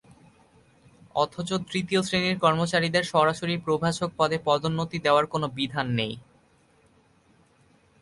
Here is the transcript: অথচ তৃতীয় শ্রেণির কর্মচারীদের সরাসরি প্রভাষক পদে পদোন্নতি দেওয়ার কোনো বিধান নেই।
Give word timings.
অথচ 1.15 1.49
তৃতীয় 1.69 2.01
শ্রেণির 2.03 2.37
কর্মচারীদের 2.39 3.03
সরাসরি 3.03 3.55
প্রভাষক 3.57 4.09
পদে 4.17 4.37
পদোন্নতি 4.45 4.97
দেওয়ার 4.99 5.25
কোনো 5.25 5.47
বিধান 5.57 5.87
নেই। 5.95 6.13